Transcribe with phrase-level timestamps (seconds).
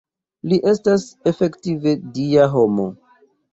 [0.53, 2.91] Li estas efektive Dia homo.